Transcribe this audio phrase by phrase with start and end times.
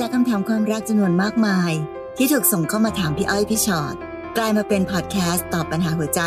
[0.04, 1.72] ากคำถามความรักจำนวนมากมาย
[2.16, 3.94] ที่ถูกส่งเข้ามาถามพี่อ้อยพี่ชอ็อต
[4.36, 6.20] กลายมาเป็นพอดแคสต์ตอบปัญหาหัวใจ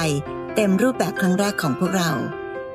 [0.56, 2.12] เต็มรูปแบบครั้งแรกของพวกเรา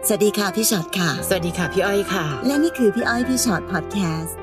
[0.06, 4.36] สวัสดีค่ะพี่ชอ็อตค่ะ สวัสดีค่ะพี่อ้อยค่ะ และนี่คือพี่อ้อยพี่ชอ็อตพอดแคสต์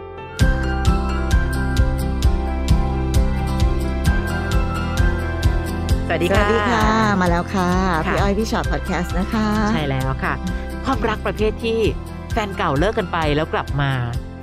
[6.07, 6.85] สวัสดีสค่ะวัสดีค่ะ
[7.21, 7.69] มาแล้วค่ะ
[8.07, 10.33] ค่ะ พี่อ้อยพี่ฉอดพอดแคสต์นะคะ ใช่แล้วค่ะ
[10.85, 11.79] ความรักประเภทที่
[12.31, 13.91] แฟนเก่าเลิกกันไปแล้วกลับมา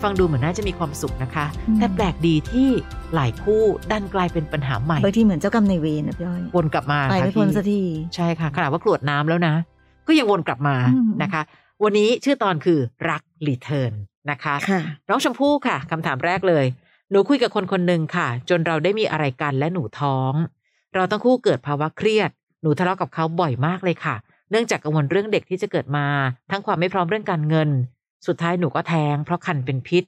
[0.03, 1.47] ฟังดูเหมือนน่าจะมีความสุขนะคะ
[1.79, 2.69] แต่แปลกดีที่
[3.15, 7.83] หลายคู่ดันกลายเป็นปัญหาใหม่บางทีเหมือนเจ้ากรรมในายเวรนะพี่อ้อยวนกลับมาไปค่ะไม่พ้นพี่สักที
[8.15, 9.55] ใช่ค่ะขนาดว่ากรวดน้ำแล้วนะ
[10.07, 11.43] ก็ยังวนกลับมาอืมนะคะ
[11.85, 12.79] วันนี้ชื่อตอนคือ
[13.11, 13.93] รักรีเทิร์น
[14.31, 16.65] นะคะค่ะน้องชมพู่ค่ะคำถามแรกเลย
[17.11, 20.33] หนูคุยกับคนคนหนึ่งค่ะ จนเราได้มีอะไรกันและหนูท้อง
[20.95, 22.31] เราทั้งคู่เกิดภาวะเครียด
[22.63, 24.17] หนูทะเลาะกับเขาบ่อยมากเลยค่ะ
[24.51, 26.07] เนื่องจากกังวลเรื่องเด็กที่จะเกิดมา
[26.51, 27.69] ทั้งความไม่พร้อมเรื่องการเงิน
[28.27, 30.05] สุดท้ายหนูก็แท้งเพราะคันเป็นพิษ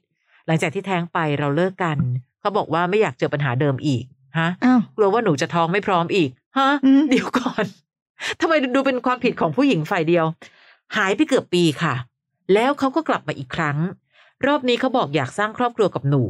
[0.47, 1.97] หลังจากที่แท้งไปเราเลิกกัน
[2.39, 4.03] เขาบอกว่าไม่อยากเจอปัญหาเดิมอีก
[4.39, 7.65] ฮะอ้าวกลัวว่าหนูจะท้องไม่พร้อมอีกฮะอืมเดี๋ยวก่อน
[8.41, 10.25] ทำไมดูเป็นความผิดของผู้หญิงฝ่ายเดียว
[10.97, 11.93] หายไปเกือบปีค่ะ
[12.53, 13.77] แล้วเขาก็กลับมาอีกครั้ง
[14.47, 16.23] รอบนี้เขาบอกอยากสร้างครอบครัวกับหนู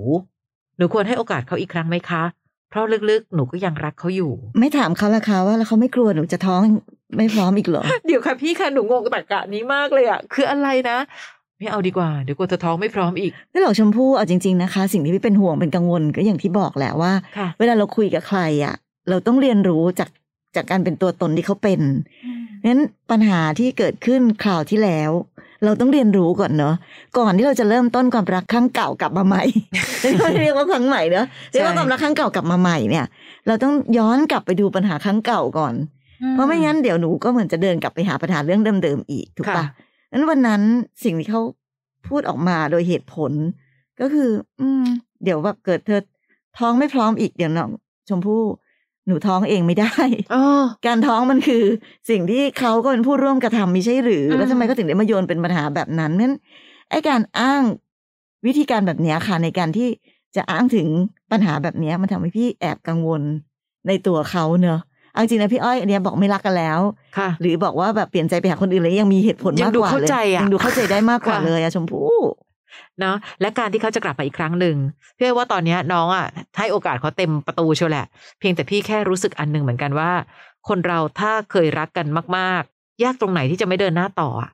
[0.78, 2.24] หนูควรให้โอกาสเขาอีกครั้งไหมคะ
[2.70, 6.62] เพราะลึกๆ หนูก็ยังรักเขาอยู่ ไม่ถามเขาละคะว่าแล้วเขาไม่กลัวหนูจะท้อง
[7.18, 10.98] ไม่พร้อมอีกเหรอ เดี๋ยวค่ะพี่ค่ะหนูงงกับตรรกะนี้มากเลยอะคืออะไรนะ
[11.62, 18.76] ไม่เอาดีกว่าเดี๋ยวกลัวเธอท้องไม่พร้อมอีกไม่หรอกชมพู่เอาจริง ๆนะคะ สิ่งที่พี่เป็นห่วงเป็นกังวลก็อย่างที่บอกแหละว่าค่ะเวลาเราคุยกับใครอะ
[19.10, 20.10] เราต้องเรียนรู้จาก
[20.56, 21.82] จากการเป็นตัวตนที่เขาเป็น
[22.68, 22.82] งั้น
[23.12, 25.12] ปัญหาที่เกิดขึ้นคราวที่แล้ว
[25.66, 26.76] เราต้องเรียนรู้ก่อนเนาะ
[27.18, 29.44] ก่อนที่เราจะเริ่มต้นความรักครั้งเก่ากลับมาใหม่
[30.20, 33.06] ไม่เรียกว่าครั้งใหม่เนอะเรียกว่าความรักครั้งเก่ากลับมาใหม่เนี่ย
[33.48, 35.74] เราต้องย้อนกลับไปดูปัญหาครั้งเก่าก่อน
[36.32, 39.66] เพราะไม่งั้นเดี๋ยวหนูก็เหมือนจะเดินกลับไปหาปัญหาเรื่องเดิมๆอีกถูกปะค่ะ
[40.12, 40.62] นั้นวันนั้น
[41.04, 41.42] สิ่งที่เขา
[42.08, 43.32] พูดออกมาโดยเหตุผล
[44.00, 44.30] ก็คือ
[44.62, 44.84] อืม
[45.24, 46.02] เดี๋ยวแบบเกิดเธอ
[46.58, 47.70] ท้องไม่พร้อมอีกเดี๋ยวน้อง
[48.10, 48.44] ชมพู่
[49.08, 49.94] หนูท้องเองไม่ได้
[50.34, 50.44] อ๋อ
[50.86, 51.64] การท้องมันคือ
[52.10, 56.34] สิ่งที่เขาก็เป็นผู้ร่วมกระทำไม่ใช่หรืออืมแล้วทำไมเขาถึงได้มาโยนเป็นปัญหาแบบนั้นนั้น
[56.90, 57.64] ไอ้การอ้าง
[58.46, 59.90] วิธีการแบบเนี้ยค่ะในการที่
[60.36, 60.88] จะอ้างถึง
[61.32, 63.22] ปัญหาแบบเนี้ยมันทำให้พี่แอบกังวล
[63.88, 64.82] ในตัวเขาเนอะ
[65.12, 66.80] เอาจริงนะพี่อ้อยอันเนี้ยบอกไม่รักกันแล้ว
[67.18, 72.12] ค่ะ หรือบอกว่าแบบเปลี่ยนใจไปหาคนอื่นเลยยังมีเหตุผลยัมางกดูกว่าเข้าเลยใจอะยังดูเข้าใจได้มากกว่าค่ะเลยอะชมพู่
[73.00, 74.76] เนาะและการที่เขาจะกลับมาอีกครั้งหนึ่ง
[75.18, 76.26] พี่ว่าตอนเนี้ยน้องอะ
[76.58, 78.06] ให้โอกาสเขาเต็มประตูเชียวแหละ
[78.40, 80.12] เพียงแต่พี่แค่รู้สึกอันหนึ่งเหมือนกันว่า
[80.68, 82.08] คนเราถ้าเคยรักกัน
[82.38, 84.50] มากๆ ยากตรงไหนที่จะไม่เดินหน้าต่ออะ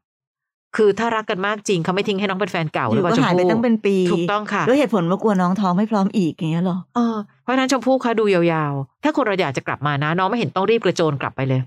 [0.76, 11.62] คือถ้ารักกันมากจริงเขาไม่ทิ้งให้น้องเป็นแฟนเก่าอหรืยู่อว่าก็ชมหายไปพู่ตั้งเป็นปีถูกต้องค่ะด้วยเหตุผลว่ากลัวน้องท้องไม่พร้อมอีกอย่างเงี้ยเหรอเออเพราะฉะนั้นชมพู่คะดูยาวๆ ถ้าคนเราอยากจะกลับมานะ น้องไม่เห็นต้องรีบกระโจนกลับไปเลย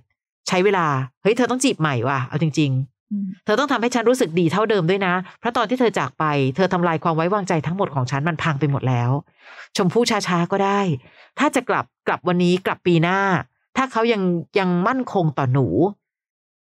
[0.48, 0.86] ใช้เวลา
[1.22, 6.24] เฮ้ยเธอต้องจีบใหม่ว่ะเอาจริงๆอืมเธอต้องทำให้ฉันรู้สึกดีเท่าเดิมด้วยนะ เพราะตอนที่เธอจากไป
[6.56, 9.10] เธอทำลายความไว้วางใจทั้งหมดของฉันมันพังไปหมดแล้ว
[9.76, 10.80] ชมพู่ช้าๆก็ได้
[11.38, 13.18] ถ้าจะกลับกลับวันนี้กลับปีหน้า
[13.76, 14.22] ถ้าเขายัง
[14.58, 15.66] ยังมั่นคงต่อหนู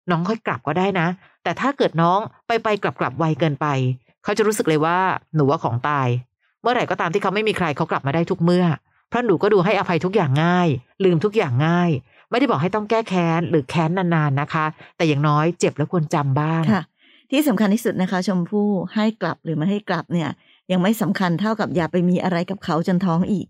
[0.10, 1.08] น้องค่อยกลับก็ได้นะ
[1.44, 3.68] แต่ถ้าเกิดน้องไปไปกลับกลับไวเกินไป
[4.24, 5.00] เขาจะรู้สึกเลยว่า
[5.36, 6.08] หนูว่าของตาย
[6.62, 8.66] เมื่อไหร่ก็ตามที่เขาไม่มีใครเขากลับมาได้ทุกเมื่อ
[9.10, 10.68] เพราะหนูก็ดูให้อภัยทุกอย่างง่าย
[11.04, 11.90] ลืมทุกอย่างง่าย
[12.30, 14.66] ไม่ได้บอกให้ต้องแก้แค้นหรือแค้นนานๆนะคะ
[14.98, 16.84] แต่อย่างน้อยเจ็บแล้วควรจำบ้างค่ะ
[17.32, 20.30] ที่สำคัญที่สุดนะคะ ชมพู่ให้กลับหรือไม่ให้กลับเนี่ย
[20.72, 23.48] ยังไม่สำคัญเท่ากับอย่าไปมีอะไรกับเขาจนท้องอีก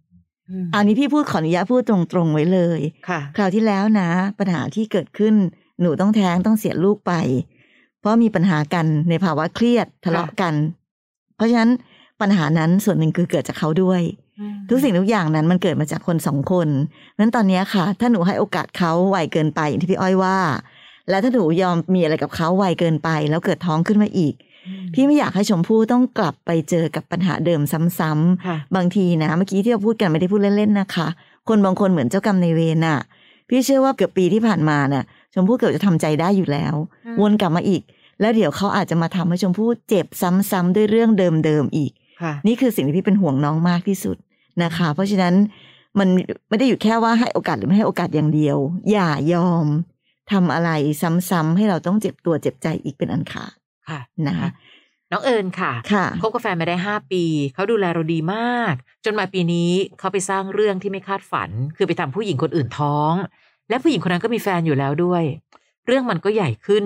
[0.76, 4.10] อันนี้พี่พูดขออนุญาตพูดตรงๆไว้เลย ค่ะ คราวที่แล้วนะ
[4.40, 5.36] ปัญหาที่เกิดขึ้น
[5.82, 7.14] หนูต้องแท้งต้องเสียลูกไป
[8.02, 10.54] เพราะมีปัญหากันในภาวะเครียดทะเลาะกัน
[11.36, 11.72] เพราะฉะนั้น
[12.22, 14.02] ปัญหานั้นส่วนหนึ่งคือเกิดจากเขาด้วย
[14.70, 20.38] ทุกสิ่งทุกอย่างนั้นมันเกิดมาจากคนสองคนเพราะฉะนั้นตอนเนี้ยค่ะ ถ้าหนูให้โอกาสเขาไวเกินไปอย่างที่พี่อ้อยว่า
[21.10, 24.34] และถ้าหนูยอมมีอะไรกับเขาไวเกินไป แล้วเกิดท้องขึ้นมาอีก
[24.94, 27.62] พี่ไม่อยากให้ชมพู่ต้องกลับไปเจอกับปัญหาเดิม
[28.00, 31.08] ซ้ำๆค่ะบางทีนะเมื่อกี้ที่เราพูดกันไม่ได้พูดเล่นๆนะคะ
[31.50, 33.00] คนบางคนเหมือนเจ้ากรรมในายเวรน่ะ
[33.50, 35.04] พี่เชื่อว่าเกือบปีที่ผ่านมาน่ะ
[35.34, 36.76] ชมพู่เกือบจะทำใจได้อยู่แล้ว
[37.06, 37.82] อืมวนกลับมาอีก
[38.22, 41.10] แล้วเดี๋ยวเขาอาจจะมาทำให้ชมพู่เจ็บซ้ำๆด้วยเรื่อง
[41.46, 44.18] เดิมๆอีกค่ะนี่คือสิ่งที่พี่เป็นห่วงน้องมากที่สุด
[44.64, 45.34] นะคะ เพราะฉะนั้น
[46.00, 46.08] มัน
[46.50, 48.58] ไม่ได้อยู่แค่ว่าให้โอกาสหรือไม่ให้โอกาสอย่างเดียว
[48.92, 49.68] อย่ายอม
[50.32, 50.70] ทำอะไร
[51.02, 53.54] ซ้ำๆให้เราต้องเจ็บตัวเจ็บใจอีกเป็นอันขาด
[53.90, 54.50] ค่ะนะคะ
[55.12, 57.24] น้องเอิญค่ะค่ะคบกับแฟนมาได้ห้าปี
[57.54, 58.74] เขาดูแลเราดีมาก
[59.06, 63.14] จนมาปีนี้เขาไปสร้างเรื่องที่ไม่คาดฝัน คือไปทำผู้หญิงคนอื่นท้อง
[63.72, 65.24] และผู้หญิงคนนั้นก็มีแฟนอยู่แล้วด้วย
[65.88, 66.86] เรื่องมันก็ใหญ่ขึ้น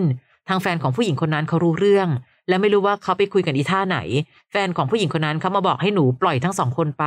[0.49, 2.07] ทางแฟนของผู้หญิงคนนั้นเขารู้เรื่อง
[2.49, 3.97] และไม่รู้ว่าเขาไปคุยกันอีท่าไหน
[4.51, 7.05] แฟนของผู้หญิงคนนั้นเขามาบอกให้หนูปล่อยทั้งสองคนไป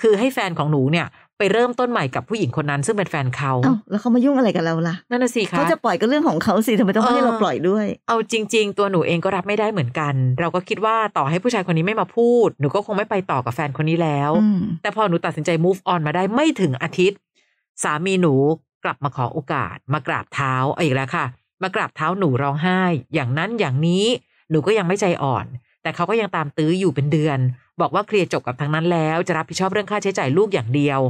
[0.00, 1.06] คือให้แฟนของหนูเนี่ย
[1.38, 17.18] ไปเริ่มต้นใหม่กับผู้หญิงคนนั้นซึ่งเป็นแฟนเขาเอ้าแล้วเขามายุ่งอะไรกับเราล่ะ นั่นน่ะสิคะเขาจะปล่อยก็เรื่องของเขาสิทำไมต้องเออให้เราปล่อยด้วย เอาจริง ๆ ตัวหนูเองก็รับไม่ได้เหมือนกัน เราก็คิดว่าต่อให้ผู้ชายคนนี้ไม่มาพูด หนูก็คงไม่ไปต่อกับแฟนคนนี้แล้วอืมแต่พอหนูตัดสินใจ move on มาได้ไม่ถึงอาทิตย์
[17.82, 18.34] สามีหนู
[18.84, 21.26] กลับมาขอโอกาส มากราบเท้าเอาอีกแล้วค่ะ
[21.62, 22.80] มากราบเท้าหนูร้องไห้
[23.14, 24.04] อย่างนั้นอย่างนี้
[24.50, 25.46] หนูก็ยังไม่ใจอ่อน
[25.82, 27.38] แต่เขาก็ยังตามตื้ออยู่เป็นเดือน
[27.80, 31.00] บอกว่าเคลียร์จบกับทางนั้นแล้วจะรับผิดชอบเรื่องค่าใช้จ่ายลูกอย่างเดียว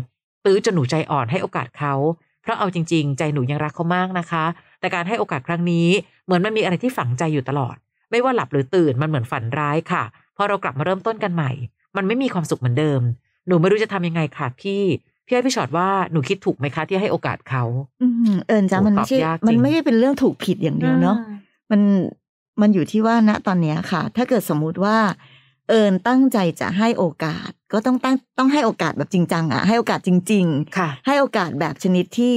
[0.44, 1.94] ตื้อจนหนูใจอ่อนให้โอกาสเขา
[2.42, 4.44] เพราะเอาจริง ๆ ใจหนูยังรักเขามากนะคะ
[4.80, 5.88] แต่การให้โอกาสครั้งนี้
[6.24, 7.76] เหมือนมันมีอะไรที่ฝังใจอยู่ตลอด
[8.10, 10.04] ไม่ว่าหลับหรือตื่นมันเหมือนฝันร้ายค่ะ
[10.36, 11.50] พอเรากลับมาเริ่มต้นกันใหม่
[11.96, 13.00] มันไม่มีความสุขเหมือนเดิม
[13.46, 14.82] หนูไม่รู้จะทำยังไงค่ะพี่
[15.26, 17.64] พี่ให้พี่ชอดว่าหนูคิดถูกไหมคะที่ให้โอกาสเขา
[18.02, 21.16] อืมเอิญจ้าโอ้มันไม่ใช่ตอบยากจริงมันไม่ได้เป็นเรื่องถูกผิดอย่างเดียวเนาะ
[21.70, 21.80] มัน
[22.60, 24.96] มันอยู่ที่ว่าณตอนเนี้ยค่ะ ถ้าเกิดสมมุติว่า
[25.68, 30.46] เอิญตั้งใจจะให้โอกาส ก็ต้องตั้งต้องให้โอกาสแบบจริงจังอะให้โอกาสจริง
[30.78, 32.34] ค่ะๆให้โอกาสแบบชนิดที่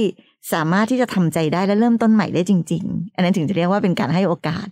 [0.52, 4.66] สามารถที่จะทำใจได้และเริ่มต้นใหม่ได้จริง ๆ อันนั้นถึงจะเรียกว่าเป็นการให้โอกาส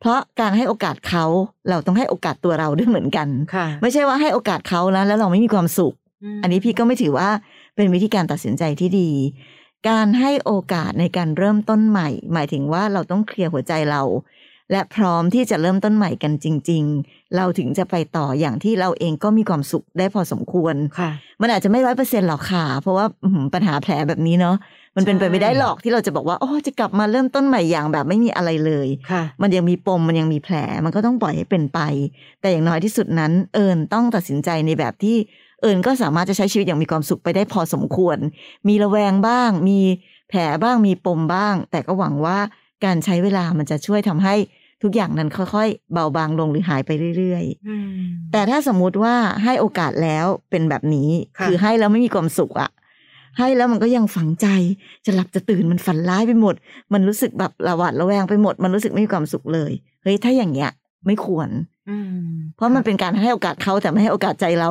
[0.00, 1.24] เพราะการให้โอกาสเขา
[1.70, 5.94] เราต้องให้โอกาสตัวเราด้วยเหมือนกันค่ะไม่ใช่ว่าให้โอกาสเขาแล้วแล้วเราไม่มีความสุข
[6.42, 7.28] อันนี้พี่ก็ไม่ถือว่า
[7.76, 9.10] เป็นวิธีการตัดสินใจที่ดี
[9.88, 14.02] การให้โอกาสในการเริ่มต้นใหม่ หมายถึงว่าเราต้องเคลียร์หัวใจเรา
[14.72, 21.10] และพร้อมที่จะเริ่มต้นใหม่กันจริง ๆ เราถึงจะไปต่ออย่างที่เราเองก็มีความสุขได้พอสมควรค่ะ
[21.40, 24.56] มันอาจจะไม่ร้อยเปอร์เซ็นต์หรอกค่ะ เพราะว่าอื้อหือปัญหาแผลแบบนี้เนาะ
[24.96, 31.80] มันเป็นไปใช่ไม่ได้หรอกที่เราจะบอกว่าโอ้จะกลับมาเริ่มต้นใหม่อย่างแบบไม่มีอะไรเลยค่ะมันยังมีปมมันยังมีแผล มันก็ต้องปล่อยให้เป็นไป
[32.40, 35.16] แต่อย่างน้อยที่สุดนั้น เอิญต้องตัดสินใจในแบบที่
[35.64, 38.18] เอิญก็สามารถจะใช้ชีวิตอย่างมีความสุขไปได้พอสมควร
[38.68, 39.80] มีระแวงบ้าง มี
[40.28, 42.38] แผลบ้างมีปมบ้าง แต่ก็หวังว่า
[42.84, 44.34] การใช้เวลามันจะช่วยทำให้
[44.82, 49.14] ทุกอย่างนั้นค่อยๆ เบาบางลงหรือหายไปเรื่อยๆ แต่ถ้าสมมุติว่า
[49.44, 52.70] ให้โอกาสแล้วเป็นแบบนี้ค่ะคือให้แล้วไม่มีความสุขอะ
[53.38, 54.46] ให้แล้วมันก็ยังฝังใจ
[55.06, 56.54] จะหลับจะตื่นมันฝันร้ายไปหมด
[56.92, 59.72] มันรู้สึกแบบระหวาดระแวงไปหมด มันรู้สึกไม่มีความสุขเลย
[60.02, 60.70] เฮ้ยถ้าอย่างเงี้ย
[61.06, 61.48] ไม่ควร
[61.90, 64.68] อืมเพราะมันเป็นการให้โอกาสเขาแต่ไม่ให้โอกาสใจเรา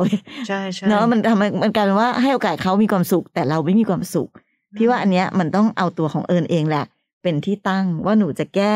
[0.48, 4.28] ใช่ใช่เนาะมันทำให้มันกลายเป็นว่าให้โอกาสเขามีความสุข แต่เราไม่มีความสุข
[4.76, 6.84] พี่ว่าอันเนี้ยมันต้องเอาตัวของเอิญเองแหละ
[7.22, 8.74] เป็นที่ตั้งว่าหนูจะแก้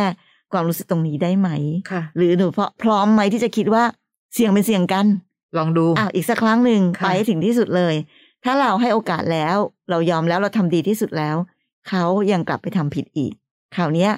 [0.53, 1.49] ความรู้สึกตรงนี้ได้ไหม
[1.91, 3.85] ค่ะ หรือหนูพร้อพร้อมไหมที่จะคิดว่า
[4.35, 5.07] เสี่ยงเป็นเสี่ยงกัน
[5.57, 7.95] ลองดูอ้าวอีกสักครั้งหนึ่งค่ะไปให้ถึงที่สุดเลย
[8.45, 9.57] ถ้าเราให้โอกาสแล้ว
[9.91, 11.37] เรายอมแล้วเราทำดีที่สุดแล้ว
[11.89, 13.33] เขายังกลับไปทำผิดอีก
[13.77, 14.11] คราวเนี้ย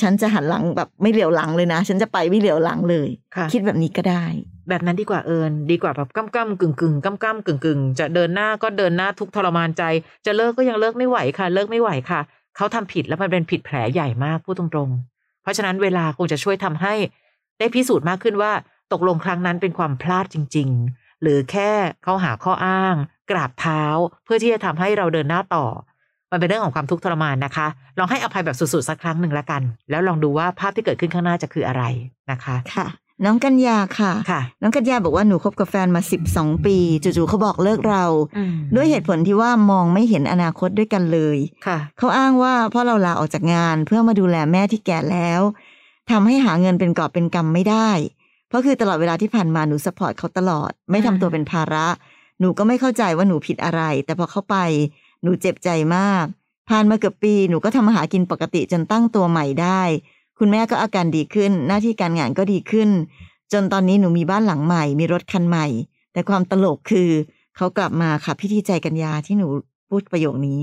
[0.00, 4.24] ฉันจะหันหลังแบบไม่เหลียวหลังเลยนะ ฉันจะไปไม่เหลียวหลังเลยค่ะคิดแบบนี้ก็ได้
[4.68, 9.82] แบบนั้นดีกว่าเอิญดีกว่าแบบก้ำก้ำกึ่งกึ่งก้ำก้ำกึ่งกึ่งจะเดินหน้าก็เดินหน้าทุกข์ทรมานใจ
[10.26, 12.20] จะเลิกก็ยังเลิกไม่ไหวค่ะ เลิกไม่ไหวค่ะ
[12.56, 16.94] เขาทำผิดแล้วมันเป็นผิดแผลใหญ่มากพูดตรงๆ เพราะฉะนั้นเวลาคงจะช่วยทำให้
[17.58, 18.52] ได้พิสูจน์มากขึ้นว่า
[18.92, 21.70] ตกลงครั้งนั้นเป็นความพลาดจริง ๆ หรือแค่
[22.04, 22.94] เขาหาข้ออ้าง
[23.30, 23.82] กราบเท้า
[24.24, 25.66] เพื่อที่จะทำให้เราเดินหน้าต่อ
[26.32, 27.66] มันเป็นเรื่องของความทุกข์ทรมานนะคะ
[27.98, 31.82] ลองให้อภัยแบบสุดๆสักครั้งหนึ่งละกัน แล้วลองดูว่าภาพที่เกิดขึ้นข้างหน้าจะคืออะไร
[32.30, 32.86] นะคะค่ะ
[33.24, 38.04] น้องกัญญาค่ะค่ะ น้องกัญญาบอกว่าหนูคบกับแฟนมาสิบสองปีจู่ๆเขาบอกเลิกเรา
[38.36, 45.40] อืมด้วยเหตุผลที่ว่ามองไม่เห็นอนาคตด้วยกันเลยค่ะ เขาอ้างว่าเพราะเราลาออกจากงานเพื่อมาดูแลแม่ที่แก่แล้ว
[46.10, 47.90] ทำให้หาเงินเป็นกอบเป็นกำไม่ได้
[48.48, 51.86] เพราะคือตลอดเวลาที่ผ่านมาหนูสปอร์ตเขาตลอด ไม่ทำตัวเป็นภาระ
[52.40, 54.56] หนูก็ไม่เข้าใจว่าหนูผิดอะไร แต่พอเข้าไป
[55.22, 56.24] หนูเจ็บใจมาก
[56.68, 59.82] ผ่านมาเกือบปีหนูก็ทำมาหากินปกติจนตั้งตัวใหม่ได้
[60.38, 62.88] คุณแม่ก็อาการดีขึ้น หน้าที่การงานก็ดีขึ้น
[63.52, 65.66] จนตอนนี้หนูมีบ้านหลังใหม่ มีรถคันใหม่
[66.12, 67.10] แต่ความตลกคือ
[67.56, 69.48] เขากลับมาค่ะพิธีใจกัญญาที่หนู
[69.88, 70.58] พูดประโยคนี้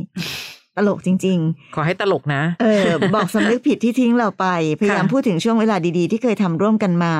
[0.77, 1.39] ตลกจริง
[1.75, 4.45] ขอให้ตลกนะๆเออ บอกสำนึกผิดที่ทิ้งเราไป
[4.79, 7.13] พยายามค่ะพูดถึงช่วงเวลาดีๆ ที่เคยทำร่วมกันมา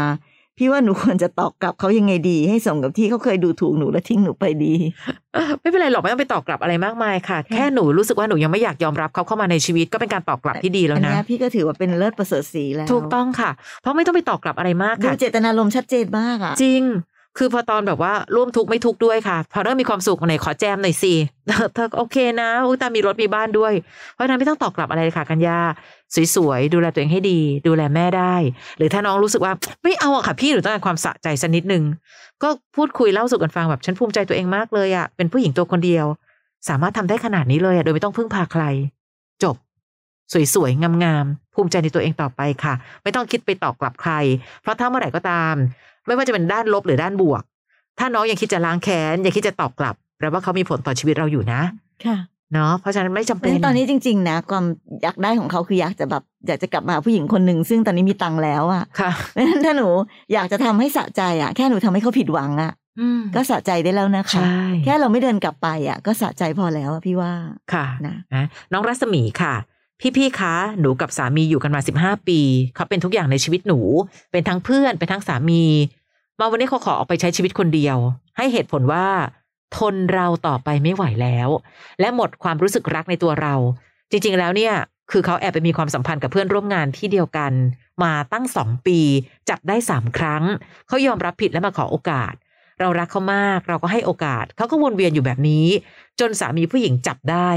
[0.58, 4.74] พี่ว่าหนูควรจะตอบกลับเขายังไงดี ให้สมกับที่เขาเคยดูถูกหนูและทิ้งหนูไปดี
[5.34, 16.84] เออไม่เป็นไรหรอกไม่ต้องไปตอบกลับอะไรมากมายค่ะ แค่หนูรู้สึกว่าหนูยังไม่อยากยอมรับเขาเข้ามาในชีวิตก็เป็นการตอบกลับที่ดีแล้วอันนะเนี้ยพี่ก็ถือว่าเป็นเลิศประเสริฐสีแล้วถูกต้องค่ะ เพราะไม่ต้องไปตอบกลับอะไรมากดูค่ะเจตนารมณ์ชัดเจนมากอะจริง
[17.40, 21.14] คือพอตอนแบบว่าร่วมทุกข์ไม่ทุกข์ด้วยค่ะ พอเริ่มมีความสุขไหนขอแจมหน่อยสิ
[21.76, 23.74] เธอก็โอเคนะอุ้ยแต่มีรถมีบ้านด้วย
[24.14, 25.58] เพราะฉะนั้นไม่ต้องตอบกลับอะไรเลยค่ะกัญญา
[26.36, 28.36] สวยๆ ดูแลตัวเองให้ดี ดูแลแม่ได้
[28.78, 31.84] หรือถ้าน้องรู้สึกว่าไม่เอาอะค่ะพี่หนูต้องการความสะใจสักนิดนึง
[32.44, 36.06] ก็พูดคุยเล่าสู่กันฟังแบบฉันภูมิใจตัวเองมากเลยอะเป็นผู้หญิงตัวคนเดียว
[36.70, 38.64] สามารถทำได้ขนาดนี้เลยอะโดยไม่ต้องพึ่งพาใคร
[39.44, 39.56] จบ
[40.54, 44.14] สวยๆ งามๆ ภูมิใจในตัวเองต่อไปค่ะ ไม่ต้องคิดไปตอบกลับใคร
[44.62, 45.56] เพราะถ้าเมื่อไหร่ก็ตาม
[46.06, 47.44] ไม่ว่าจะเป็นด้านลบหรือด้านบวก
[48.00, 51.62] ถ้าน้องยังคิดจะล้างแค้นยังคิดจะตอบกลับแปลว่าเขามีผลต่อชีวิตเราอยู่นะ
[52.06, 52.18] ค่ะ
[52.54, 54.66] เนาะเพราะฉะนั้นไม่จำเพเป็ราะฉะนนั้นตอนนี้จริง ๆ นะ ความ
[55.04, 59.88] อยากได้ของเขาคืออยากจะแบบอยากจะกลับมาหาผู้หญิงคนหนึ่งซึ่งตอนนี้มีตังค์แล้วอะค่ะเพราะฉะนั้นถ้าหนู
[60.34, 67.32] อยากจะทำให้สะใจอะ แค่หนูทำให้เขาผิดหวังอะอืมก็สะใจได้แล้วนะคะใช่แค่เราไม่เดินกลับไปอะ ก็สะใจพอแล้วอะพี่ว่า
[67.74, 69.56] ค่ะนะนะน้องรัศมีค่ะ
[70.18, 72.40] พี่ๆคะหนูกับสามีอยู่กันมาสิบห้าปี
[72.76, 73.80] เขาเป็นทุกอย่างในชีวิตหนู
[74.32, 75.64] เป็นทั้งเพื่อนเป็นทั้งสามี
[76.40, 77.98] มาวันนี้เขาขอออกไปใช้ชีวิตคนเดียว
[78.38, 79.06] ให้เหตุผลว่า
[79.78, 81.50] ทนเราต่อไปไม่ไหวแล้ว
[82.00, 83.54] และหมดความรู้สึกรักในตัวเรา
[84.12, 84.74] จริง ๆ แล้วเนี่ย
[85.12, 87.52] คือเขาแอบไปมีความสัมพันธ์กับเพื่อนร่วมงานที่เดียวกัน
[88.04, 89.00] มาตั้งสองปี
[89.50, 90.44] จับได้สามครั้ง
[90.88, 92.34] เขายอมรับผิดและมาขอโอกาส
[92.80, 95.68] เรารักเขามากเราก็ให้โอกาส เขาก็วนเวียนอยู่แบบนี้
[96.20, 97.50] จนสามีผู้หญิงจับได้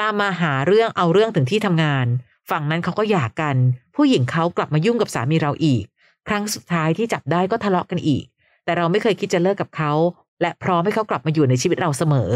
[0.00, 2.06] ตามมาหาเรื่องเอาเรื่องถึงที่ทำงาน
[2.50, 3.56] ฝั่งนั้นเขาก็หย่ากัน
[3.96, 5.84] ผู้หญิงเขากลับมายุ่งกับสามีเราอีก
[6.28, 8.24] ครั้งสุดท้ายที่จับได้ก็ทะเลาะกันอีก
[8.64, 9.92] แต่เราไม่เคยคิดจะเลิกกับเขา
[10.40, 12.30] และพร้อมให้เขากลับมาอยู่ในชีวิตเราเสมอ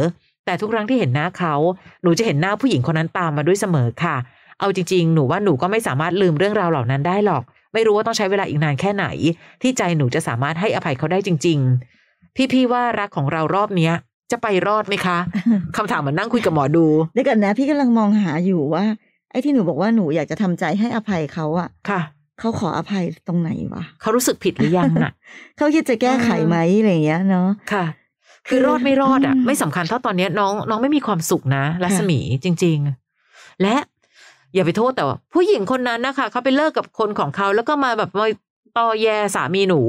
[0.45, 1.55] แต่ทุกครั้งที่เห็นหน้าเขา
[2.03, 4.17] หนูจะเห็นหน้าผู้หญิงคนนั้นตามมาด้วยเสมอค่ะ
[4.61, 7.43] เอาจริงๆ หนูว่าหนูก็ไม่สามารถลืมเรื่องราวเหล่านั้นได้หรอก
[7.73, 9.07] ไม่รู้ว่าต้องใช้เวลาอีกนานแค่ไหน
[9.63, 11.59] ที่ใจหนูจะสามารถให้อภัยเขาได้จริง
[12.03, 13.93] ๆ พี่ๆว่ารักของเรารอบเนี้ย
[14.31, 15.19] จะไปรอดไหมคะ
[15.77, 18.85] คำถามเหมือนนั่งคุยกับหมอดูเดี๋ยวกันนะ พี่กำลังมองหาอยู่ว่า
[19.31, 22.01] ไอ้ที่หนูบอกว่าหนูอยากจะทำใจให้อภัยเขาอะค่ะ
[22.41, 25.13] เขาขออภัยตรงไหนวะเขารู้สึกผิดหรือยังน่ะ
[25.57, 27.85] เขาคิดจะแก้ไขไหมอะไรอย่างเงี้ยเนาะค่ะ
[28.49, 32.77] คืคืออรอดไม่รอดอะอืมไม่สำคัญเท่าตอนเนี้ยน้องน้องไม่มีความสุขนะรัศมีจริง
[33.21, 33.77] ๆ และ
[34.55, 38.27] อย่าไปโทษแต่ว่า ผู้หญิงคนนั้นนะคะเขาไปเลิกกับคนของเขาแล้วก็มาแบบมา
[38.77, 39.81] ตอแยสามีหนู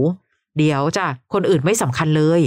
[0.57, 2.41] เดี๋ยวจ้ะคนอื่นไม่สำคัญเลย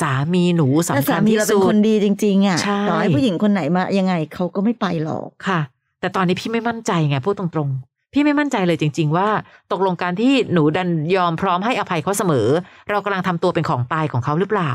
[0.00, 5.60] สามีหนูถ้าสำคัสาญมีที่เราเป็สุนคดนดีจริง ๆอะใช่ต่อให้ผู้หญิงคนไหนมายังไงเขาก็ไม่ไปหรอกค่ะ
[6.00, 9.28] แต่ตอนนี้พี่ไม่มั่นใจไงพูดตรงๆ พี่ไม่มั่นใจเลยจริง ๆ ว่า
[9.72, 12.48] ตกลงการที่หนูดันยอมพร้อมให้อภัยเขาเสมอ
[12.90, 14.72] เรากำลังทำตัวเป็นของตายของเขาหรือเปล่า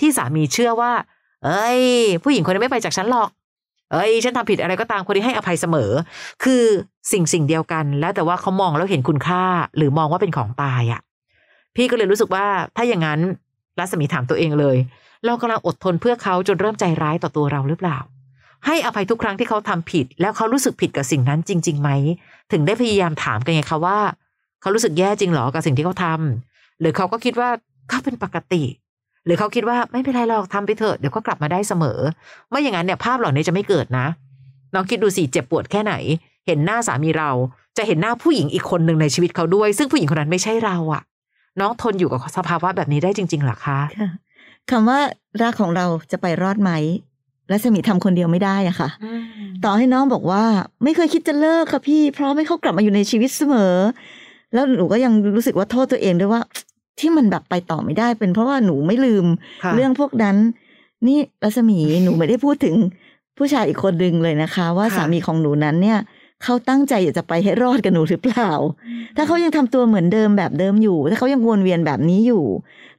[0.00, 0.92] ที่สามีเชื่อว่า
[1.44, 1.82] เอ้ย
[2.22, 3.28] ผู้หญิงคนนี้ไม่ไปจากฉันหรอก
[3.92, 5.90] เอ้ย ฉันทำผิดอะไรก็ตามคนนี้ให้อภัยเสมอ
[6.44, 6.64] คือ
[7.12, 9.44] สิ่งสิ่งเดียวกัน แล้วแต่ว่าเขามองแล้วเห็นคุณค่า
[9.76, 11.00] หรือมองว่าเป็นของตายอะ่ะ
[11.76, 13.20] พี่ก็เลยรู้สึกว่าถ้าอย่างนั้น
[13.78, 14.76] รัศมีถามตัวเองเลย
[15.24, 17.98] เรากำลังอดทนเพื่อเขาจนเริ่มใจร้ายต่อตัวเราหรือเปล่า
[18.66, 21.90] ให้อภัยทุกครั้งที่เขาทำผิด แล้วเขารู้สึกผิดกับสิ่งนั้นจริงๆไหม
[22.52, 23.98] ถึงได้พยายามถามกันไงคะว่า
[24.60, 27.48] เขารู้สึกแย่จริงหรอกับสิ่งที่เขาทำหรือเขาก็คิดว่า
[27.88, 28.62] เขาเป็นปกติ
[29.24, 31.98] หรือเขาคิดว่าไม่เป็นไรหรอกทำไปเถอะเดี๋ยวก็กลับมาได้เสมอ
[32.50, 34.06] ไม่อย่างนั้นเนี่ยภาพเหล่านี้จะไม่เกิดนะ
[34.74, 35.94] น้องคิดดูสิเจ็บปวดแค่ไหน
[36.46, 37.30] เห็นหน้าสามีเรา
[37.76, 41.02] จะเห็นหน้าผู้หญิงอีกคนหนึ่งในชีวิตเขาด้วย ซึ่งผู้หญิงคนนั้นไม่ใช่เราอะ
[41.60, 44.10] น้องทนอยู่กับสภาวะแบบนี้ได้จริงๆหรอคะค่ะ
[44.70, 44.98] คำว่า
[45.42, 46.70] รักของเราจะไปรอดไหม
[47.50, 48.88] รัศมีทำคนเดียวไม่ได้อะค่ะ
[49.64, 50.44] ต่อให้น้องบอกว่า
[50.84, 53.74] ไม่เคยคิดจะเลิกค่ะพี่ เพราะไม่เขากลับมาอยู่ในชีวิตเสมอ
[54.54, 56.42] แล้วหนูก็ยังรู้สึกว่าโทษตัวเองด้วยว่า
[57.00, 59.26] ที่มันแบบไปต่อไม่ได้เป็นเพราะว่าหนูไม่ลืม
[59.62, 60.36] ค่ะเรื่องพวกนั้น
[61.06, 62.76] นี่รัศมีหนูไม่ได้พูดถึง
[63.38, 65.98] ผู้ชายอีกคนหนึ่งเลยนะคะ ว่าค่ะสามีของหนูนั้นเนี่ย
[66.42, 68.50] เขาตั้งใจอยากจะไปให้รอดกับหนูหรือเปล่า
[69.16, 72.44] ถ้าเขายังทำตัวเหมือนเดิมแบบเดิมอยู่ ถ้าเขายังวนเวียนแบบนี้อยู่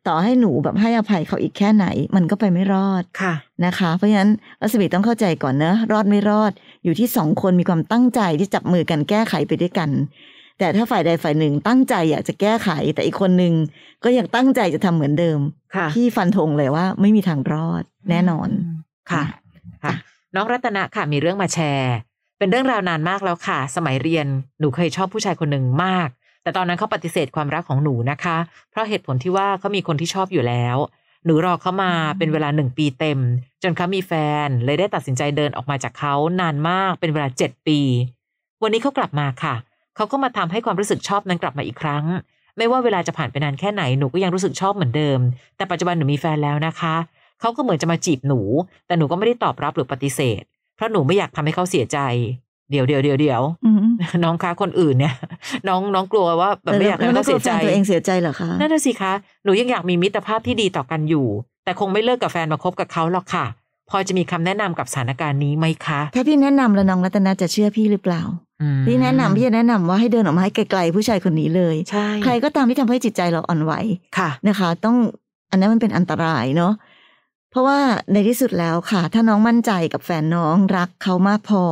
[0.07, 3.33] ต่อให้หนูแบบให้อภัยเขาอีกแค่ไหน มันก็ไปไม่รอดค่ะ
[3.65, 4.29] นะคะ เพราะฉะนั้น
[4.61, 6.51] รัศมีต้องเข้าใจก่อนนะรอดไม่รอด
[6.83, 9.89] อยู่ที่สองคนมีความตั้งใจที่จับมือกันแก้ไขไปด้วยกัน
[10.59, 13.53] แต่ถ้าฝ่ายใดฝ่ายหนึ่งตั้งใจอยากจะแก้ไข แต่อีกคนหนึ่ง
[14.03, 15.39] ก็ยังตั้งใจจะทำเหมือนเดิม
[15.75, 18.49] ค่ะพี่ฟันธงเลยว่าไม่มีทางรอดแน่นอน
[19.11, 19.23] ค่ะ
[19.83, 19.93] ค่ะ
[20.35, 21.95] น้องรัตนะค่ะมีเรื่องมาแชร์
[22.37, 24.27] เป็นเรื่องราวนานมากแล้วค่ะ สมัยเรียน
[24.59, 26.09] หนูเคยชอบผู้ชายคนหนึ่งมาก
[26.43, 28.37] แต่ตอนนั้นเขาปฏิเสธความรักของหนูนะคะ
[28.71, 30.77] เพราะเหตุผลที่ว่าเขามีคนที่ชอบอยู่แล้ว
[31.25, 33.19] หนูรอเขามาเป็นเวลาหนึ่งปีเต็ม
[33.63, 34.13] จนเขามีแฟ
[34.45, 37.79] น เลยได้ตัดสินใจเดินออกมาจากเขานานมากเป็นเวลาเจ็ดปี
[38.63, 39.55] วันนี้เขากลับมาค่ะ
[39.95, 42.05] เขาก็มาทำให้ความรู้สึกชอบนั้นกลับมาอีกครั้ง
[42.57, 45.19] ไม่ว่าเวลาจะผ่านไปนานแค่ไหนหนูก็ยังรู้สึกชอบเหมือนเดิม
[45.57, 46.95] แต่ปัจจุบันหนูมีแฟนแล้วนะคะ
[47.39, 48.41] เขาก็เหมือนจะมาจีบหนู
[48.87, 50.43] แต่หนูก็ไม่ได้ตอบรับหรือปฏิเสธ
[50.77, 51.99] เพราะหนูไม่อยากทำให้เขาเสียใจ
[52.71, 53.77] เดี๋ยวเดี๋ยวเดี๋ยวเดี๋ยวอืม
[54.23, 55.13] น้องคะคนอื่นเนี่ย
[55.67, 61.27] น้องน้องกลัวว่าแบบไม่อยากให้แล้วเขาเสียใจแฟนตัวเองเสียใจเหรอคะนั่นน่ะสิคะหนูยังอยากมีมิตรภาพที่ดีต่อกันอยู่
[61.65, 63.45] แต่คงไม่เลิกกับแฟนมาคบกับเขาหรอกค่ะ
[63.89, 68.21] พอจะมีคำแนะนำกับสถานการณ์นี้ไหมคะ ถ้าพี่แนะนำแล้วน้องรัตนาจะเชื่อพี่หรือเปล่า
[68.61, 73.73] อืมพี่แนะนำพี่จะแนะนำว่าให้เดินออกมาให้ไกลๆผู้ชายคนนี้เลยใช่ใครก็ตามที่ทำให้จิตใจเราอ่อนไหว
[74.17, 74.95] ค่ะนะคะ ต้อง
[75.51, 76.86] อันนั้นมันเป็นอันตรายเนาะเพ
[77.57, 77.79] ราะว่า
[78.13, 81.63] ในที่สุดแล้วค่ะ ถ้าน้องมั่นใจกับแฟนน้องรักเขามากพอ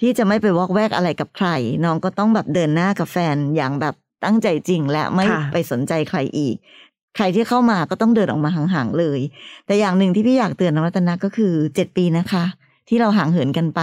[0.00, 1.48] ที่จะไม่ไปวอกแวกอะไรกับใคร
[1.84, 3.94] น้องก็ต้องแบบเดินหน้ากับแฟนอย่างแบบ
[4.24, 6.56] ตั้งใจจริง และไม่ค่ะไปสนใจใครอีก
[7.16, 9.20] ใครที่เข้ามาก็ต้องเดินออกมาห่างๆเลย
[9.66, 12.44] แต่อย่างหนึ่งที่พี่อยากเตือนน้องรัตนาก็คือเจ็ดปีนะคะ
[12.88, 13.80] ที่เราห่างเหินกันไป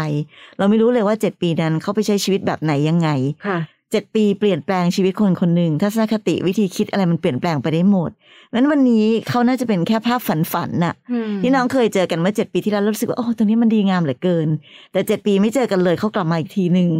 [0.57, 3.09] เราไม่รู้เลยว่าเจ็ดปีนั้นเขาไปใช้ชีวิตแบบไหนยังไง
[3.47, 3.57] ค่ะ
[3.91, 8.11] เจ็ดปีเปลี่ยนแปลงชีวิตคนคนหนึ่งทัศนคติวิธีคิดอะไรมันเปลี่ยนแปลงไปได้หมด
[8.53, 10.93] นั้นวันนี้เขาน่าจะเป็นแค่ภาพฝันฝันๆน่ะ
[11.41, 14.47] ที่น้องเคยเจอกันเมื่อเจ็ดปีที่แล้วแล้วรู้สึกว่าโอ้ตรงนี้มันดีงามเหลือเกิน
[14.91, 16.91] แต่เจ็ดปีไม่เจอกันเลยเขากลับมาอีกทีหนึ่ง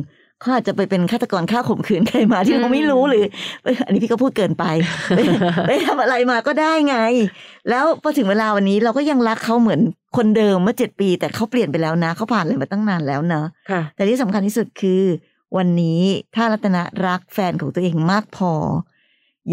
[0.42, 3.26] เขาอาจจะไปเป็นฆาตกรฆ่าข่มขืนใครมาที่เราไม่รู้หรือ
[3.86, 4.66] อันนี้พี่ก็พูดเกินไป
[5.16, 5.20] ไป
[5.68, 6.98] ไปทำอะไรมาก็ได้ไง
[7.70, 9.82] แล้วพอถึงเวลาวันนี้เราก็ยังรักเขาเหมือน
[10.18, 15.02] คนเดิมเมื่อเจ็ดปี แต่เขาเปลี่ยนไปแล้วนะเขาผ่านอะไรมาตั้งนานแล้วเนอะค่ะแต่ที่สำคัญที่สุดคือ
[15.58, 16.02] วันนี้
[16.36, 18.54] ถ้ารัตนะรักแฟนของตัวเองมากพอ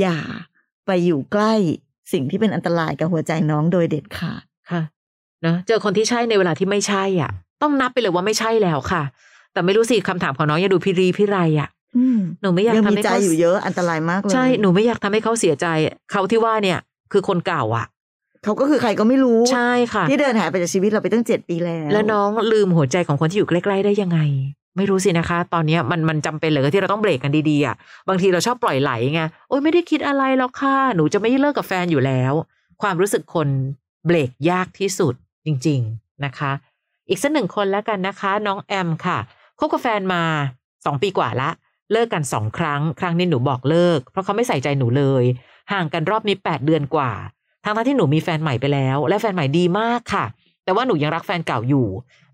[0.01, 0.19] อย่า
[0.87, 1.55] ไปอยู่ใกล้
[2.13, 4.83] สิ่งที่เป็นอันตรายกับหัวใจน้องโดยเด็ดขาดค่ะ
[5.47, 7.31] นะเจอคนที่ใช่ในเวลาที่ไม่ใช่อะ
[7.63, 9.03] ต้องนับไปเลยว่าไม่ใช่แล้วค่ะ
[9.53, 15.67] แต่ไม่รู้สิคำถามของน้องยังดูพิรีพิไรอะอืมหนูไม่อยากยังทำมีให้ใจเขาอยู่เยอะอันตรายมากเลยใช่หนูไม่อยากทำให้เขาเสียใจ
[16.13, 16.79] เขาที่ว่าเนี่ย
[17.13, 17.87] คือคนเก่าอะ
[18.45, 24.19] เขาก็คือใครก็ไม่รู้ใช่ค่ะ ที่เดินหายไปจากชีวิตเราไปตั้งเจ็ดปีแล้ว แล้วน้องลืมหัวใจของคนที่อยู่ใกล้ ๆ ได้ยังไง
[24.79, 27.77] ไม่รู้สินะคะ ตอนนี้มันมันจำเป็นเหลือที่เราต้องเบรกกันดีๆอะ
[28.09, 32.33] บางทีเราชอบปล่อยไหลไงโอ๊ยไม่ได้คิดอะไรหรอกค่ะหนูจะไม่เลิกกับแฟนอยู่แล้ว
[32.83, 33.49] ความรู้สึกคน
[34.07, 36.53] เบรกยากที่สุดจริง ๆนะคะ
[37.09, 39.19] อีกสักหนึ่งคนแล้วกันนะคะ น้องแอมค่ะ
[39.59, 40.23] คบกับแฟนมา
[40.87, 41.51] สองปีกว่าละ
[41.93, 45.25] เลิกกันสองครั้ง ครั้งนี้หนูบอกเลิก เพราะเขาไม่ใส่ใจหนูเลย
[45.73, 47.13] ห่างกันรอบนี้แปดเดือนกว่า
[47.65, 50.25] ทั้งที่หนูมีแฟนใหม่ไปแล้ว และแฟนใหม่ดีมากค่ะ
[50.69, 51.87] แต่ว่าหนูยังรักแฟนเก่าอยู่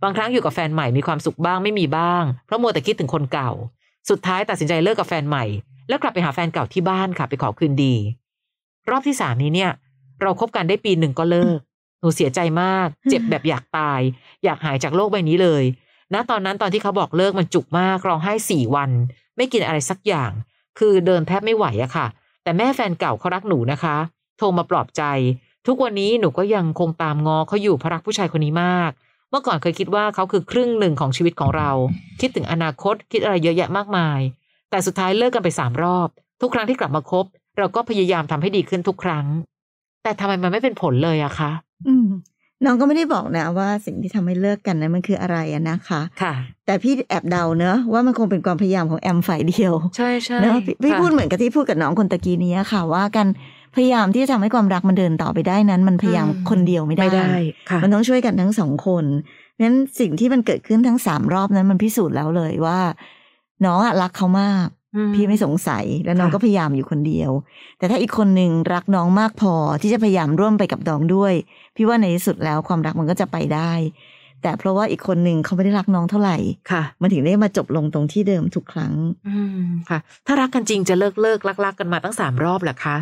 [0.03, 3.51] บางครั้งอยู่กับแฟนใหม่มีความสุขบ้างไม่มีบ้าง เพราะมัวแต่คิดถึงคนเก่า
[4.11, 5.45] สุดท้ายตัดสินใจเลิกกับแฟนใหม่
[5.89, 7.95] แล้วกลับไปหาแฟนเก่าที่บ้านค่ะไปขอคืนดี
[8.91, 9.71] รอบที่สามนี้เนี่ย
[10.23, 11.59] เราคบกันได้ปีหนึ่งก็เลิก
[12.01, 14.01] หนูเสียใจมาก เจ็บแบบอยากตาย
[14.45, 15.65] อยากหายจากโลกใบนี้เลย
[16.15, 18.91] ณตอนนั้นตอนที่เขาบอกเลิกมันจุกมากร้องไห้สี่วัน
[19.37, 20.31] ไม่กินอะไรสักอย่าง
[20.79, 22.07] คือเดินแทบไม่ไหวอะค่ะ
[22.43, 23.97] แต่แม่แฟนเก่าเขารักหนูนะคะ
[24.39, 25.03] โทรมาปลอบใจ
[25.67, 28.91] ทุกวันนี้หนูก็ยังคงตามงอเขาอยู่เพราะรักผู้ชายคนนี้มาก
[29.31, 31.71] เมื่อก่อนเคยคิดว่าเขาคือครึ่งหนึ่งของชีวิตของเรา
[32.21, 34.21] คิดถึงอนาคตคิดอะไรเยอะแยะมากมาย
[34.71, 36.09] แต่สุดท้ายเลิกกันไปสามรอบ
[36.41, 37.25] ทุกครั้งที่กลับมาคบ
[37.59, 39.27] เราก็พยายามทำให้ดีขึ้นทุกครั้ง
[40.03, 41.51] แต่ทำไมมันไม่เป็นผลเลยอะคะ
[41.89, 42.09] อืม
[42.65, 46.35] น้องก็ไม่ได้บอกนะว่าสิ่งที่ทำให้เลิกกันนั้นมันคืออะไรอะนะคะค่ะ
[46.67, 53.29] แต่พี่แอบเดาเนอะว่ามันคงเป็นความพยายามของแอมฝ่ายเดียว ใช่ใช่เนอะพี่พี่ค่ะพูดเหมือนกับที่พูดกับน้องคนตะกี้นี้ค่ะว่าการ
[53.77, 57.35] พยายามที่จะทำให้ความรักมันเดินต่อไปได้นั้น มันพยายามอืมคนเดียวไม่ได้ไม่ได้
[57.71, 59.05] ค่ะมันต้องช่วยกันทั้งสองคน
[59.61, 62.81] นั้นสิ่งที่มันเกิดขึ้นทั้งสามรอบนั้น มันพิสูจน์แล้วเลยว่า
[63.67, 64.67] น้องอะรักเขามาก
[64.97, 67.31] อืมพี่ไม่สงสัยแล้วน้องค่ะก็พยายามอยู่คนเดียว
[67.79, 71.35] แต่ถ้าอีกคนหนึ่งรักน้องมากพอที่จะพยายามร่วมไปกับน้องด้วย
[71.77, 73.73] พี่ว่าในที่สุดแล้วความรักมันก็จะไปได้
[74.45, 76.37] แต่เพราะว่าอีกคนหนึ่งเขาไม่ได้รักน้องเท่าไหร่
[76.71, 78.93] ค่ะ มันถึงได้มาจบลงตรงที่เดิมทุกครั้ง
[79.29, 82.97] อืมค่ะ ถ้ารักกันจริงจะเลิกเลิกรักรักกันมาตั้งสามรอบเหรอคะ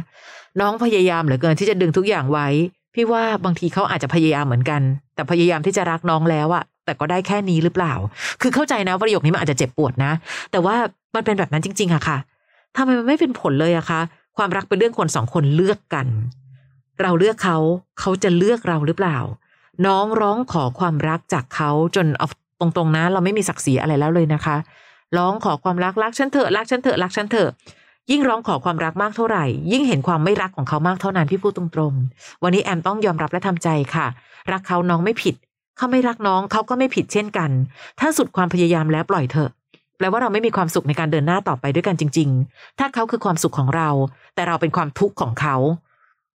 [0.61, 2.49] น้องพยายามเหลือเกินที่จะดึงทุกอย่างไว้
[2.95, 4.83] พี่ว่าบางทีเขาอาจจะพยายามเหมือนกัน
[5.15, 7.95] แต่พยายามที่จะรักน้องแล้วอะแต่ก็ได้แค่นี้หรือเปล่า
[8.43, 10.13] คือเข้าใจนะประโยคนี้มันอาจจะเจ็บปวดนะ
[10.53, 10.77] แต่ว่า
[11.15, 12.19] มันเป็นแบบนั้นจริง ๆอะค่ะ
[12.77, 14.01] ทำไมมันไม่เป็นผลเลยอะคะ
[14.37, 16.07] ความรักเป็นเรื่องคนสองคนเลือกกัน
[17.01, 17.59] เราเลือกเขา
[18.01, 19.19] เขาจะเลือกเราหรือเปล่า
[19.87, 22.27] น้องร้องขอความรักจากเขาจนเอา
[22.61, 24.57] ตรงๆนะ เราไม่มีศักดิ์ศรีอะไรแล้วเลยนะคะ
[25.17, 27.51] ร้องขอความรักรักฉันเถอะรักฉันเถอะรักฉันเถอะ
[28.11, 34.07] ยิ่งร้องขอความรักมากเท่าไหร่ ยิ่งเห็นความไม่รักของเขามากเท่านั้นพี่พูดตรงๆ วันนี้แอมต้องยอมรับและทำใจค่ะ
[34.53, 35.35] รักเขาน้องไม่ผิด
[35.77, 37.51] เขาไม่รักน้องเขาก็ไม่ผิดเช่นกัน
[38.01, 39.51] ถ้าสุดความพยายามแล้วปล่อยเถอะ
[39.97, 43.89] แปลว่าเราไม่มีความสุขในการเดินหน้าต่อไปด้วยกันจริง ๆ ถ้าเขาคือความสุขของเรา
[44.35, 45.57] แต่เราเป็นความทุกข์ของเขา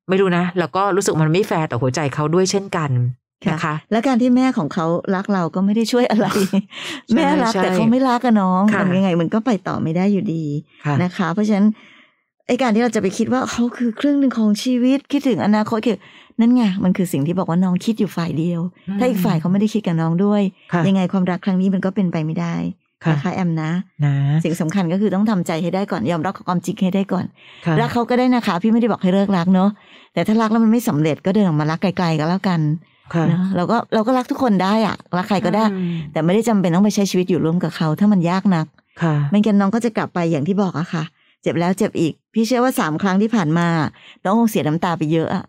[0.10, 2.92] ไม่รู้นะ แล้วก็รู้สึกมันไม่แฟร์ต่อหัวใจเขาด้วยเช่นกัน
[3.50, 6.28] นะคะ และการที่แม่ของเขารักเราก็ไม่ได้ช่วยอะไร
[7.16, 10.46] แม่รักใช่แต่เขาไม่รักกับน้องค่ะมันยังไงมันก็ไปต่อไม่ได้อยู่ดี
[10.86, 11.68] ค่ะนะคะ เพราะฉะนั้น
[12.48, 15.98] ไอการที่เราจะไปคิดว่าเขาคือครึ่งหนึ่งของชีวิตคิดถึงอนาคตคือ
[16.40, 20.42] นั่นไงมันคือสิ่งที่บอกว่าน้องคิดอยู่ฝ่ายเดียวอืมถ้าอีกฝ่ายเขาไม่ได้คิดกับน้องด้วย
[20.74, 22.56] ค่ะยังไงความรักครั้งนี้มันก็เป็นไปไม่ได้
[23.04, 23.72] ค่ะนะคะแอมนะ
[24.06, 27.26] นะ สิ่งสำคัญก็คือต้องทำใจให้ได้ก่อนยอมรับกับความจริงให้ได้ก่อน
[27.66, 29.70] ค่ะรักเขาก็ได้นะคะ พี่ไม่ได้บอกให้เลิกรักเนาะ
[30.14, 38.66] แต่ถ้ารักแล้วมันไม่สำเร็จก็เดินออกมารักไกลๆก็แล้วกันค่ะเนอะเราก็เราก็รักทุกคนได้อะรักใครก็ได้อืมแต่ไม่ได้จำเป็นต้องไปใช้ชีวิตอยู่ร่วมกับเขา ถ้ามันยากนัก
[39.02, 41.04] ค่ะไม่งั้นน้องก็จะกลับไปอย่างที่บอกอะค่ะ
[41.42, 43.68] เจ็บแล้วเจ็บอีก พี่เชื่อว่าสามครั้งที่ผ่านมา
[44.24, 45.46] น้องคงเสียน้ำตาไปเยอะอะ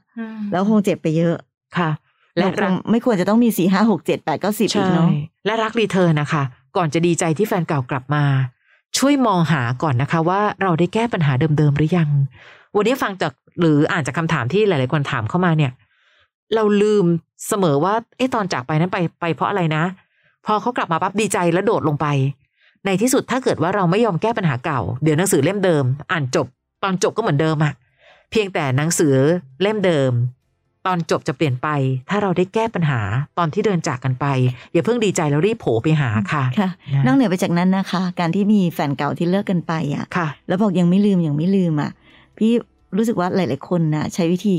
[0.52, 1.36] แล้วคงเจ็บไปเยอะ
[1.78, 1.90] ค่ะ
[2.38, 5.08] และและครังกไม่ควรจะต้องมีสี่ห้าหกเจ็ดแปดเก้าสิบอีใช่กเนาะ
[5.46, 6.42] และรักรีเทิร์นนะคะ
[6.76, 8.24] ก่อนจะดีใจที่แฟนเก่ากลับมา
[8.98, 12.10] ช่วยมองหาก่อนนะคะว่าเราได้แก้ปัญหาเดิมๆหรือยัง
[12.76, 15.72] วันนี้ฟังจากหรืออ่านจากคำถามที่หลาย ๆ คนถามเข้ามาเนี่ย
[16.54, 17.04] เราลืม
[17.48, 19.84] เสมอว่าเอ๊ะตอนจากไปนั้นไปไปเพราะอะไรนะ
[20.46, 22.06] พอเขากลับมาปั๊บดีใจแล้วโดดลงไป
[22.86, 26.46] ในที่สุดถ้าเกิดว่าเราไม่ยอมแก้ปัญหาเก่า เดี๋ยวหนังสือเล่มเดิม อ่านจบ
[26.82, 27.72] ตอนจบก็เหมือนเดิมอะ
[28.30, 29.14] เพียงแต่หนังสือ
[29.62, 30.12] เล่มเดิม
[30.86, 31.68] ตอนจบจะเปลี่ยนไป
[32.10, 33.00] ถ้าเราได้แก้ปัญหา
[33.38, 34.26] ตอนที่เดินจากกันไป
[34.72, 41.90] อย่าเพิ่งดีใจแล้วรีบโผล่ไปหาค่ะค่ะนะนอกเหนือไปจากนั้นนะคะ การที่มีแฟนเก่าที่เลิกกันไปอะค่ะ แล้วบอกยังไม่ลืมยังไม่ลืมอะ
[42.38, 42.52] พี่
[42.96, 44.56] รู้สึกว่าหลาย ๆ คนนะใช้วิธี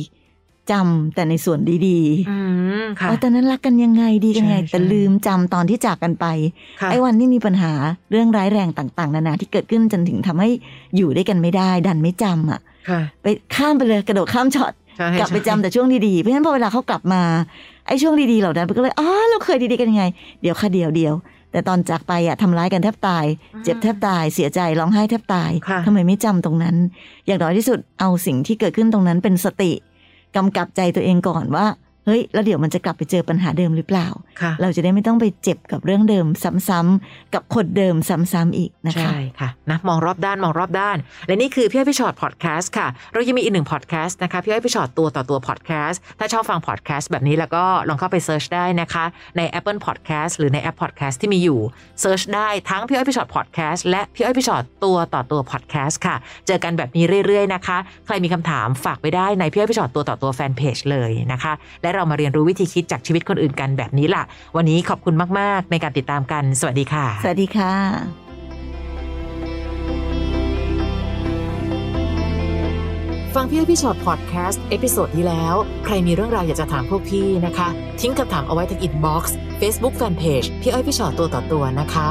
[0.71, 2.37] จำแต่ในส่วนดีอื
[2.83, 6.25] มๆค่ะว่าตอนนั้นรักกันยังไงดีกันยังไงใช่แต่ใช่ลืมจำตอนที่จากกันไป
[6.81, 7.73] ค่ะไอ้วันที่มีปัญหา
[8.11, 10.49] เรื่องร้ายแรงต่างๆ นานาที่เกิดขึ้นจนถึงทำให้
[10.95, 17.21] อยู่ด้วยกันไม่ได้ ดันไม่จำอะค่ะไปข้ามไปเลยกระโดดข้ามช็อตใช่กลับไปใช่จำแต่ช่วงดีๆ เพราะฉะนั้นพอเวลาเขากลับมา
[17.87, 20.05] ไอ้ช่วงดีๆเหล่านั้นมันก็เลยอ๋อเราเคยดีๆกันยังไง
[20.41, 21.15] เดี๋ยวค่ะเดียวเดียว
[21.51, 23.25] แต่ตอนจากไปอะทำร้ายกันแทบตาย
[23.63, 26.75] เจ็บแทบตาย เสียใจร้องไห้แทบตายค่ะทำไมไม่จำตรงนั้น
[27.25, 29.71] อย่างน้อยที่สุดเอาสิ่งที่เกิดขึ้นตรงนั้นเป็นสติ
[30.35, 31.65] กำกับใจตัวเองก่อนว่า
[32.09, 34.07] เฮ้ยแล้วเดี๋ยวมันจะกลับไปเจอปัญหาเดิมหรือเปล่า
[34.41, 36.25] ค่ะเราจะได้ไม่ต้องไปเจ็บกับเรื่องเดิม
[36.69, 49.05] ซ้ำๆกับคนเดิมซ้ำๆอีกนะคะ ใช่ค่ะนะมองรอบด้านมองรอบด้าน และนี่คือพี่อ้อยพี่ฉอดพอดแคสต์ค่ะ เรายังมีอีกหนึ่งพอดแคสต์นะคะพี่อ้อยพี่ฉอดตัวต่อตัวพอดแคสต์ถ้าชอบฟังพอดแคสต์แบบนี้แล้วก็ลองเข้าไป search ได้นะคะ
[49.37, 51.59] ใน Apple Podcast หรือในแอปพอดแคสต์ที่มีอยู่
[52.01, 56.15] search ได้ทั้งพี่อ้อยพี่ฉอดพอดแคสต์และพี่อ้อยพี่ฉอดตัวต่อตัวพอดแคสต์ค่ะ
[56.47, 64.23] เจอกันแบบนี้เรื่อยๆนะคะ ใครมีคำถามฝากไปได้ในพี่อ้อยพี่ฉอดตัวต่อตัวแฟนเพจเลยนะคะและเรามาเรียนรู้วิธีคิดจากชีวิตคนอื่นกันแบบนี้ล่ะ
[64.55, 67.73] วันนี้ขอบคุณมาก ๆ ในการติดตามกัน สวัสดีค่ะ สวัสดีค่ะ
[73.35, 77.67] ฟังพี่อ้อยพี่ฉอดพอดแคสต์ episode ที่แล้ว ใครมีเรื่องราวอยากจะถามพวกพี่นะคะ
[78.01, 82.07] ทิ้งคำถามเอาไว้ที่ inbox เฟซบุ๊กแฟนเพจพี่อ้อยพี่ฉอดตัวต่อตัวนะคะ